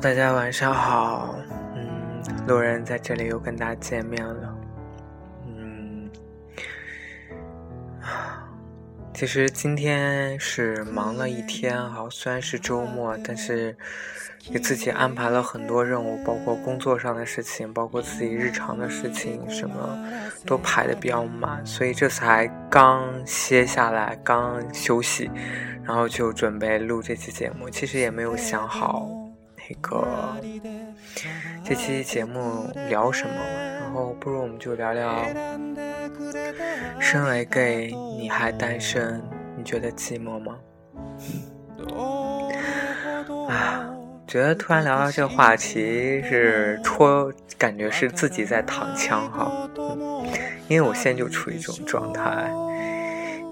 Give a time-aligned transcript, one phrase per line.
[0.00, 1.36] 大家晚上好。
[1.74, 4.56] 嗯，路人在这里又跟大家见面了。
[5.46, 6.10] 嗯，
[9.12, 13.76] 其实今天是忙了一天哈，虽然是周末，但是
[14.50, 20.02] 给自己安排了很多任务，包括工作上的事情，包括自己日常的事情，什么
[20.46, 25.30] 都排的比较满，所以这才刚歇下来，刚休息，
[25.84, 27.68] 然后就准备录这期节目。
[27.68, 29.06] 其实也没有想好。
[29.70, 30.04] 那个
[31.64, 33.34] 这期节目聊什么？
[33.80, 35.16] 然后不如我们就聊聊，
[36.98, 39.22] 身为 gay，你还单身，
[39.56, 40.58] 你觉得寂寞吗？
[43.48, 43.88] 啊，
[44.26, 49.70] 觉得突然聊到这个话题是戳，感觉是自己在躺枪哈，
[50.66, 52.50] 因为我现在就处于这种状态。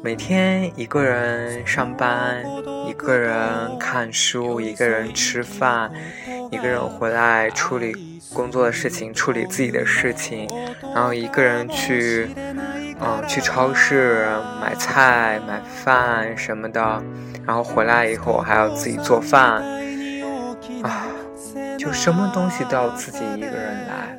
[0.00, 2.44] 每天一个人上班，
[2.86, 5.90] 一个人看书，一个人吃饭，
[6.50, 10.48] 一个人回来处理工作的事情，处理自己的事情，
[10.94, 12.28] 然后一个人去，
[13.00, 14.26] 嗯，去超市
[14.60, 17.02] 买菜、买饭什么的，
[17.44, 19.62] 然后回来以后还要自己做饭，
[20.82, 21.06] 啊，
[21.76, 24.18] 就什么东西都要自己一个人来，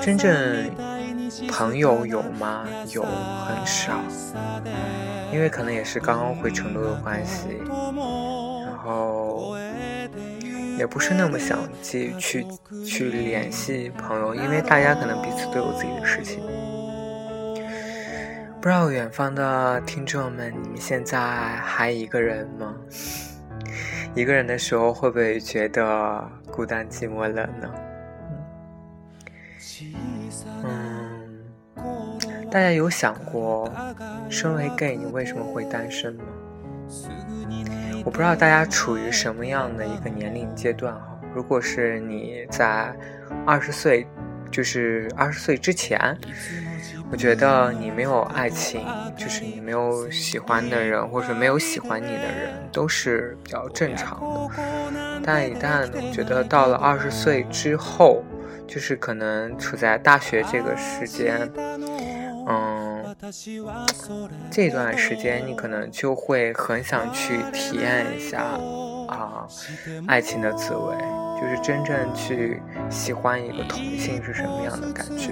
[0.00, 0.93] 真正。
[1.48, 2.66] 朋友有吗？
[2.90, 4.00] 有，很少，
[5.32, 7.48] 因为可能也是刚刚回成都的关系，
[8.66, 9.56] 然后
[10.78, 12.46] 也不是那么想继去
[12.86, 16.40] 去联系朋友，因为大家可能彼此都有自己的事情。
[18.60, 22.74] 不知道远方的听众们，你们现在还一个人吗？
[24.14, 27.68] 一个人的时候会不会觉得孤单、寂寞、冷呢？
[32.54, 33.68] 大家有想过，
[34.30, 36.22] 身为 gay 你为什么会单身吗？
[38.04, 41.18] 我不知道大家处于什么样的一个年龄阶段哈。
[41.34, 42.94] 如果是你在
[43.44, 44.06] 二十岁，
[44.52, 46.16] 就是二十岁之前，
[47.10, 48.86] 我觉得你没有爱情，
[49.16, 55.20] 就是你没有喜欢的人，或者没有喜欢你的人，都是比较正常的。
[55.24, 58.22] 但一旦我觉得到了二十岁之后，
[58.64, 61.50] 就是可能处在大学这个时间。
[64.50, 68.42] 这段时间你可能就会很想去体验一下
[69.08, 69.46] 啊，
[70.06, 70.96] 爱情的滋味，
[71.40, 75.30] 就是真正去喜欢一个同性是什么样的感觉。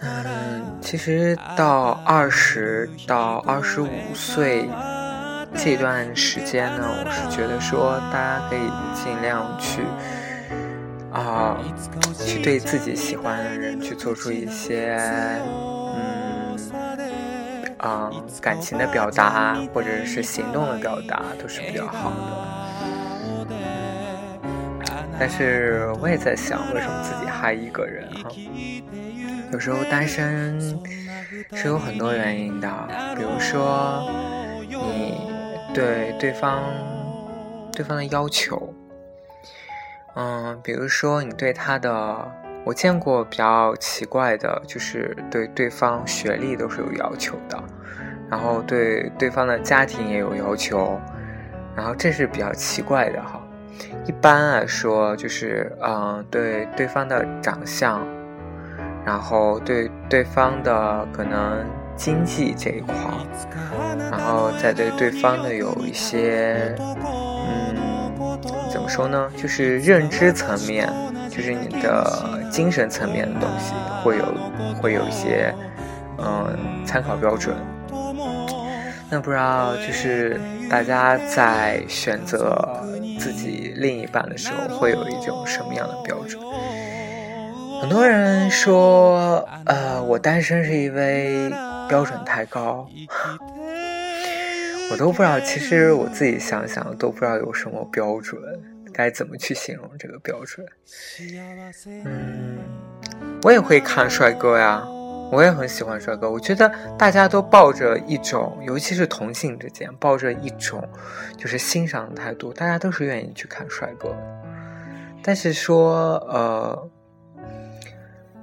[0.00, 4.68] 嗯，其实到二十到二十五岁
[5.54, 9.82] 这段时间呢，我是觉得说大家可以尽量去。
[11.24, 11.56] 啊，
[12.26, 14.94] 去对自己喜欢的人去做出一些，
[15.96, 16.54] 嗯，
[17.78, 18.10] 啊，
[18.42, 22.16] 感情的表达或者是行动的表达都是比较好的。
[25.18, 28.30] 但是我也在想，为什么自己还一个人哈？
[29.50, 30.60] 有时候单身
[31.54, 32.68] 是有很多原因的，
[33.16, 34.06] 比如说
[34.68, 35.22] 你
[35.72, 36.60] 对对方
[37.72, 38.74] 对方的要求。
[40.16, 42.30] 嗯，比如说你对他的，
[42.64, 47.60] 我见过比较奇怪的，就是对对方学历都是有要求的，
[48.30, 51.00] 然后对对方的家庭也有要求，
[51.74, 53.40] 然后这是比较奇怪的哈。
[54.06, 58.06] 一般来说，就是嗯，对对方的长相，
[59.04, 61.64] 然后对对方的可能
[61.96, 62.94] 经济这一块，
[63.98, 67.73] 然后再对对方的有一些嗯。
[68.84, 69.30] 么说呢？
[69.34, 70.92] 就是认知层面，
[71.30, 73.72] 就是你的精神层面的东西，
[74.02, 74.24] 会有
[74.80, 75.54] 会有一些
[76.18, 77.56] 嗯参考标准。
[79.10, 82.84] 那不知道就是大家在选择
[83.18, 86.42] 自己另一半的时候，会有一种什么样的标准？
[87.80, 91.50] 很多人说，呃，我单身是因为
[91.88, 92.86] 标准太高。
[94.90, 98.38] 我都不知道，其实我自己想想都不知道有什么标准，
[98.94, 100.66] 该怎么去形容这个标准。
[102.04, 102.58] 嗯，
[103.42, 104.82] 我也会看帅哥呀，
[105.32, 106.30] 我也很喜欢帅哥。
[106.30, 110.88] 我觉得大家都抱着一种，尤其是同性之间，抱着一种
[111.36, 114.16] 就是欣赏的态度，大家都是愿意去看帅哥。
[115.22, 116.90] 但是说，呃，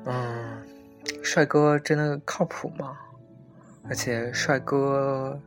[0.05, 0.63] 嗯，
[1.23, 2.97] 帅哥真的靠谱吗？
[3.87, 5.39] 而且帅哥。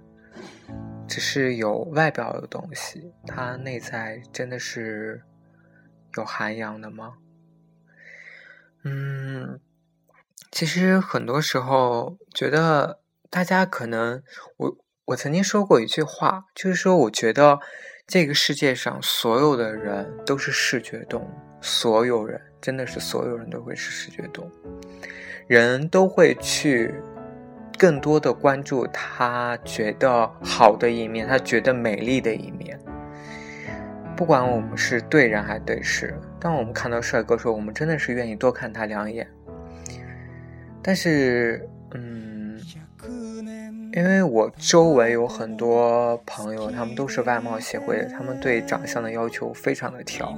[1.06, 5.22] 只是有外表的东西，它内在真的是
[6.16, 7.14] 有涵养的吗？
[8.84, 9.60] 嗯，
[10.50, 14.22] 其实很多时候觉得大家可能，
[14.56, 17.58] 我我曾经说过一句话，就是说我觉得
[18.06, 21.30] 这个世界上所有的人都是视觉动物，
[21.60, 24.80] 所有人真的是所有人都会是视觉动物，
[25.48, 26.94] 人都会去
[27.78, 32.78] 更多的关注他觉得好的一面，他觉得美丽的一面。
[34.16, 39.26] 不管我们是对人还是对事，当我们看到帅哥时候，我们真的是愿意多看他两眼。
[40.80, 42.60] 但是，嗯，
[43.92, 50.32] 因为我周围有很多朋友，他们都是外貌协会的，他们对长相的要求非常的挑，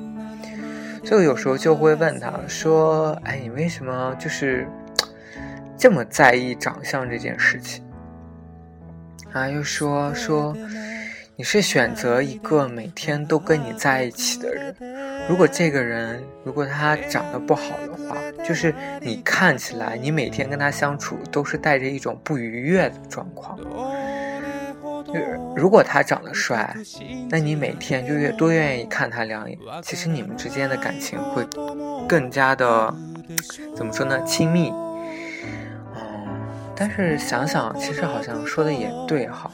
[1.05, 4.67] 所以有时候就会问他说：“哎，你为什么就是
[5.77, 7.85] 这么在意长相这件事情？”
[9.33, 10.57] 啊，又说说。
[11.39, 14.75] 你是选择一个每天都跟你在一起的人，
[15.29, 23.59] 如果这个人如果他长得不好的话，就是你看起来你每天跟他相处都是带着一种不愉悦的状况。
[25.55, 26.75] 如果他长得帅，
[27.29, 31.47] 那你每天就越多愿意看他两眼，其实你们之间的感情会
[32.09, 32.95] 更加的
[33.77, 34.19] 怎么说呢？
[34.23, 34.73] 亲密。
[35.95, 36.27] 嗯
[36.79, 39.51] 但是想想，其实好像说的也对哈。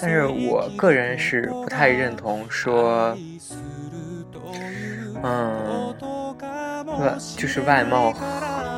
[0.00, 3.14] 但是我个人是不太认同说，
[5.22, 5.94] 嗯，
[6.98, 8.12] 外就是外貌，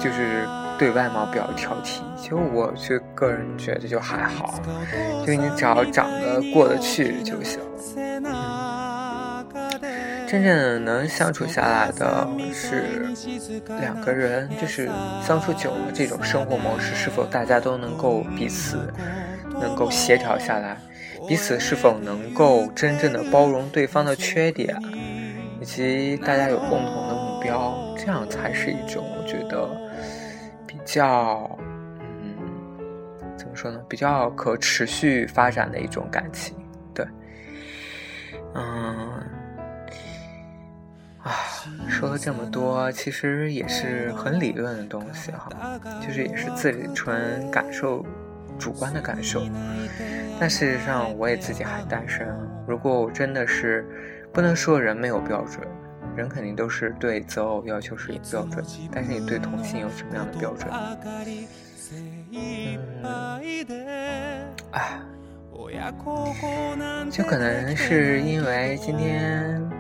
[0.01, 0.45] 就是
[0.79, 2.01] 对外貌比较挑剔。
[2.17, 4.61] 其实我就个人觉得就还好，
[5.25, 7.61] 就你只要长得过得去就行。
[10.27, 13.07] 真正能相处下来的是
[13.81, 14.91] 两个人，就是
[15.23, 18.93] 相处久了，这种生活模式是否大家都能够彼此
[19.61, 20.77] 能够协调下来，
[21.29, 24.77] 彼此是否能够真正的包容对方的缺点，
[25.61, 29.71] 以及大家有共同的目标，这样才是一种我觉得
[30.67, 31.49] 比较
[32.21, 32.37] 嗯
[33.39, 36.57] 怎么说呢，比较可持续发展的一种感情，
[36.93, 37.07] 对，
[38.55, 39.23] 嗯。
[41.67, 45.49] 啊，说了这么多，其实也是很理论的东西哈，
[46.01, 48.05] 就是也是自己纯感受、
[48.59, 49.43] 主观的感受。
[50.39, 52.27] 但事实上，我也自己还单身。
[52.67, 53.87] 如果我真的是，
[54.33, 55.67] 不能说人没有标准，
[56.15, 58.65] 人肯定都是对择偶要求是有标准。
[58.93, 60.71] 但是你对同性有什么样的标准？
[62.33, 62.79] 嗯，
[64.73, 65.01] 啊，
[67.11, 69.76] 就可能是因为今天。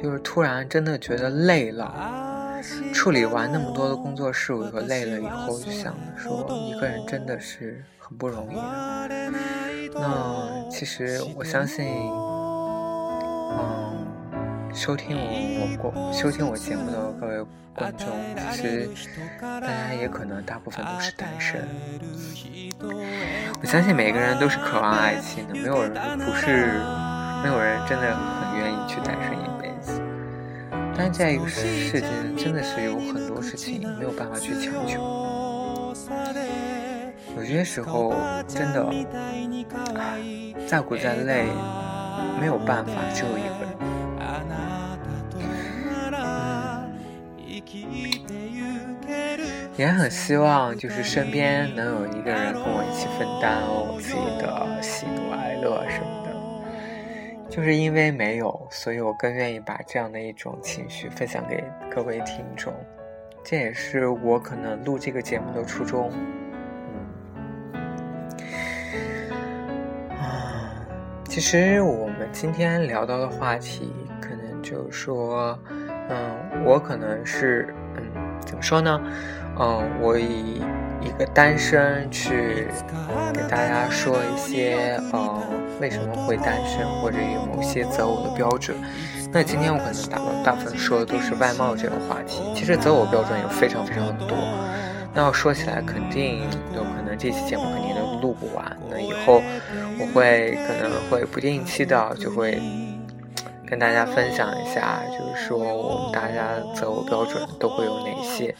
[0.00, 2.60] 就是突然真的觉得累了，
[2.94, 9.30] 处理完那么多的工作事务和累了以后，就想说一个人真的是很不容易的。
[9.94, 11.86] 那其实我相信，
[13.50, 14.06] 嗯，
[14.72, 18.08] 收听我我过收听我节目的各位观众，
[18.52, 18.88] 其实
[19.40, 21.68] 大家也可能大部分都是单身。
[23.60, 26.80] 我相信每个人都是渴望爱情的，没有人不是，
[27.42, 29.57] 没有人真的很愿意去单身一。
[30.98, 31.62] 但在这个世
[31.92, 32.02] 界
[32.36, 35.94] 真的是有很多事情没有办法去强求，
[37.36, 38.12] 有些时候
[38.48, 38.84] 真的，
[39.94, 40.18] 唉
[40.66, 41.44] 再苦再累，
[42.40, 43.68] 没有办法，只有一个人。
[49.76, 56.17] 也很希望就是身边能有一个人跟我一起分担我自己的喜怒哀乐什么。
[57.48, 62.72] 就是因为没有，所以我更愿意把这样的一种情绪分享给各位听众，
[63.42, 66.10] 这也是我可能录这个节目的初衷。
[70.10, 70.86] 啊，
[71.24, 75.58] 其实我们今天聊到的话题，可能就是说，
[76.10, 78.02] 嗯，我可能是，嗯，
[78.44, 79.00] 怎么说呢？
[79.58, 80.62] 嗯，我以
[81.00, 82.66] 一个单身去
[83.32, 85.42] 给大家说一些，嗯。
[85.80, 88.76] 为什么会单身，或者有某些择偶的标准？
[89.30, 92.42] 那今天我可能大大部分说的都是外貌这个话题。
[92.52, 94.36] 其实择偶标准有非常非常多，
[95.14, 96.40] 那要说起来，肯定
[96.74, 98.76] 有可能这期节目肯定都录不完。
[98.90, 99.40] 那以后
[100.00, 102.60] 我会可能会不定期的就会
[103.64, 108.52] 跟大家分享一下，就是说我们大家择偶标准都会有哪些。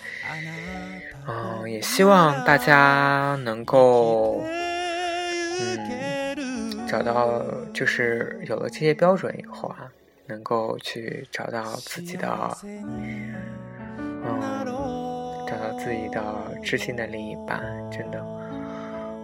[1.29, 4.43] 嗯，也希望大家能够，
[5.61, 5.99] 嗯。
[6.89, 7.45] 找到
[7.75, 9.93] 就是有了这些标准以后啊，
[10.27, 12.27] 能够去找到自己的，
[12.65, 13.35] 嗯，
[15.47, 16.25] 找到自己的
[16.63, 17.61] 知心的另一半。
[17.91, 18.25] 真的，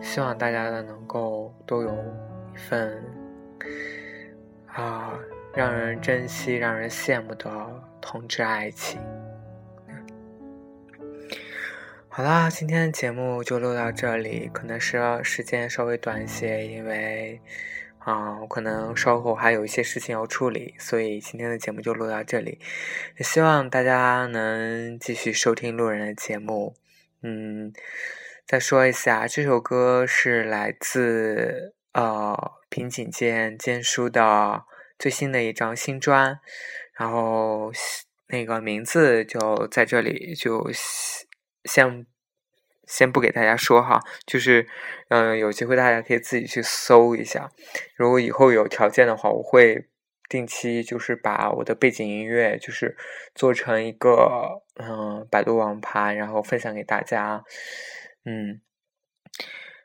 [0.02, 1.90] 希望大家呢能够都有
[2.54, 3.02] 一份
[4.66, 5.14] 啊
[5.54, 7.50] 让人珍惜、让人羡慕的
[7.98, 9.00] 同志爱情。
[12.16, 17.40] 好啦，今天的节目就录到这里，可能是时间稍微短一些，因为，
[17.98, 22.60] 啊，我可能稍后还有一些事情要处理，所以今天的节目就录到这里。
[23.18, 26.76] 也希望大家能继续收听路人的节目。
[27.22, 27.72] 嗯，
[28.46, 34.62] 再说一下，这首歌是来自呃平井健健叔的
[35.00, 36.38] 最新的一张新专，
[36.92, 37.72] 然后
[38.28, 40.70] 那个名字就在这里就
[41.64, 42.06] 先。
[42.86, 44.68] 先不给大家说哈，就是，
[45.08, 47.50] 嗯，有机会大家可以自己去搜一下。
[47.96, 49.88] 如果以后有条件的话，我会
[50.28, 52.94] 定期就是把我的背景音乐就是
[53.34, 57.42] 做成一个嗯百度网盘，然后分享给大家。
[58.26, 58.60] 嗯，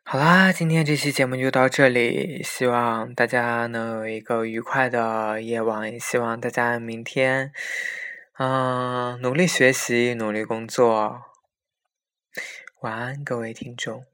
[0.04, 7.54] 好啦，今天这期节目就到这里，希望大家能有一个愉快的夜晚，也希望大家明天
[8.38, 11.29] 嗯努力学习，努力工作。
[12.82, 14.09] 晚安，各位听众。